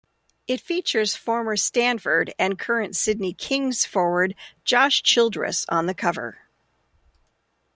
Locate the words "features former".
0.59-1.55